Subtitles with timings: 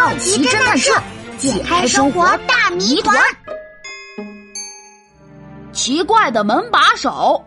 [0.00, 0.90] 好奇侦探社
[1.36, 3.14] 解开生活大谜团。
[5.72, 7.44] 奇怪的门把手，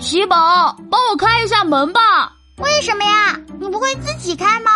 [0.00, 2.32] 喜宝，帮我开一下门吧。
[2.58, 3.38] 为什么呀？
[3.60, 4.70] 你不会自己开吗？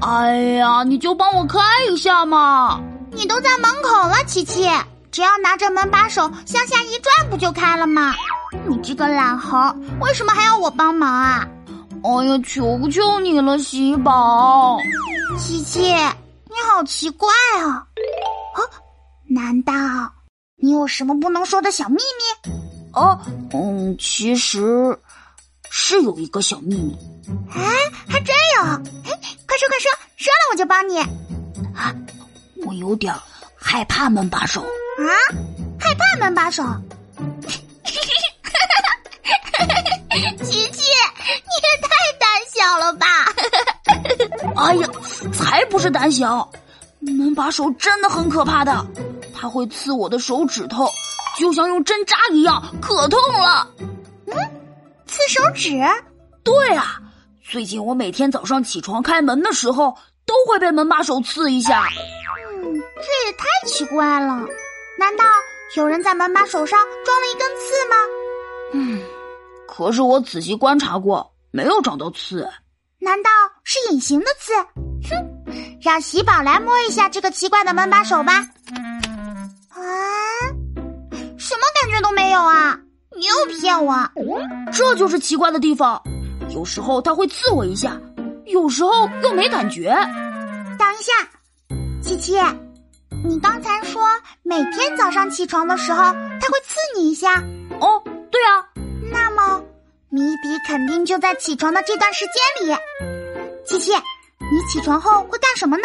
[0.00, 1.58] 哎呀，你就帮我开
[1.90, 2.80] 一下嘛！
[3.10, 4.70] 你都在门口了，琪琪，
[5.10, 8.14] 只要拿着门把手向下一转，不就开了吗？
[8.68, 9.58] 你这个懒猴，
[10.00, 11.44] 为什么还要我帮忙啊？
[12.04, 14.78] 哎呀，求求你了，喜宝！
[15.36, 15.94] 琪琪，
[16.58, 17.28] 你好奇怪
[17.60, 17.86] 啊！
[18.54, 18.58] 啊，
[19.28, 19.72] 难道
[20.56, 22.52] 你有什么不能说的小秘密？
[22.94, 23.16] 哦，
[23.52, 24.98] 嗯，其实
[25.70, 26.98] 是有一个小秘密。
[27.54, 27.62] 哎，
[28.08, 28.62] 还真有！
[28.64, 30.98] 哎，快说快说，说了我就帮你。
[31.76, 31.94] 啊，
[32.66, 33.14] 我有点
[33.56, 34.60] 害怕门把手。
[34.62, 34.66] 啊，
[35.78, 36.64] 害怕门把手？
[40.42, 40.67] 琪
[45.32, 46.50] 才不是胆小，
[47.00, 48.84] 门把手真的很可怕的，
[49.34, 50.88] 它会刺我的手指头，
[51.38, 53.66] 就像用针扎一样，可痛了。
[54.26, 54.34] 嗯，
[55.06, 55.80] 刺手指？
[56.42, 57.00] 对啊，
[57.42, 61.86] 最近我每天早上起床开门的时候，都会被门把手刺一下。
[62.56, 64.46] 嗯，这也太奇怪了，
[64.98, 65.24] 难道
[65.76, 67.96] 有人在门把手上装了一根刺吗？
[68.72, 69.00] 嗯，
[69.66, 72.48] 可是我仔细观察过，没有找到刺。
[73.00, 73.30] 难道
[73.62, 74.52] 是隐形的刺？
[75.08, 78.32] 哼，让喜宝来摸一下这个奇怪的门把手吧。
[79.70, 79.80] 啊，
[81.38, 82.78] 什么感觉都没有啊！
[83.16, 84.10] 你又骗我，
[84.72, 86.02] 这就是奇怪的地方。
[86.50, 87.96] 有时候它会刺我一下，
[88.46, 89.94] 有时候又没感觉。
[90.76, 91.12] 等一下，
[92.02, 92.36] 琪琪，
[93.24, 94.02] 你刚才说
[94.42, 97.42] 每天早上起床的时候它会刺你一下？
[97.80, 98.02] 哦。
[100.18, 102.76] 谜底肯定就在起床的这段时间里。
[103.64, 105.84] 琪琪，你起床后会干什么呢？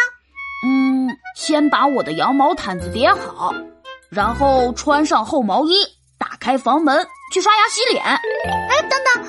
[0.66, 3.54] 嗯，先把我的羊毛毯子叠好，
[4.10, 5.76] 然后穿上厚毛衣，
[6.18, 8.04] 打开房门去刷牙洗脸。
[8.04, 9.24] 哎，等等，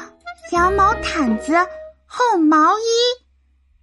[0.52, 1.54] 羊毛毯子、
[2.06, 2.84] 厚毛衣、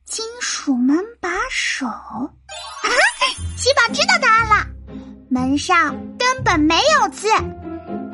[0.05, 1.85] 金属门把手。
[1.85, 2.31] 啊，
[3.57, 4.65] 喜宝知道答案了，
[5.29, 7.27] 门上根本没有刺。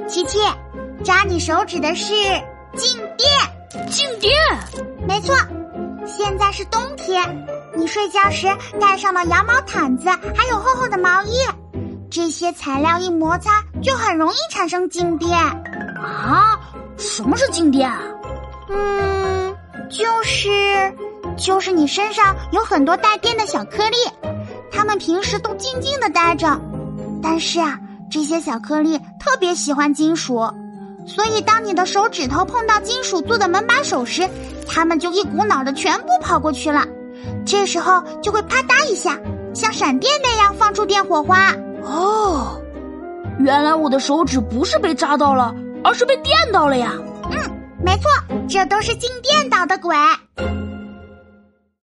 [0.09, 0.39] 琪琪，
[1.05, 2.13] 扎你手指的是。
[2.75, 3.06] 静电，静电，
[5.17, 5.35] 没错。
[6.05, 8.45] 现在是冬天，你睡觉时
[8.79, 11.31] 盖上了羊毛毯子，还有厚厚的毛衣，
[12.07, 15.35] 这些材料一摩擦就很容易产生静电。
[15.35, 16.59] 啊？
[16.97, 17.91] 什么是静电？
[18.69, 19.55] 嗯，
[19.89, 20.49] 就是
[21.35, 23.97] 就是你身上有很多带电的小颗粒，
[24.71, 26.55] 它们平时都静静的待着，
[27.23, 27.79] 但是啊，
[28.11, 30.47] 这些小颗粒特别喜欢金属。
[31.07, 34.29] 所以，当你的手指头碰到金属做的门把手时，
[34.67, 36.85] 它们就一股脑的全部跑过去了。
[37.45, 39.17] 这时候就会啪嗒一下，
[39.53, 41.51] 像闪电那样放出电火花。
[41.83, 42.61] 哦，
[43.39, 46.93] 原来我的手指不是被扎到了，而是被电到了呀！
[47.31, 47.37] 嗯，
[47.83, 48.09] 没错，
[48.47, 49.95] 这都是静电捣的鬼。